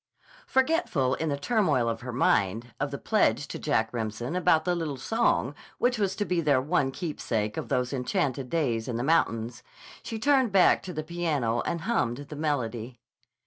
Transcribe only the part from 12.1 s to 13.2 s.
the melody.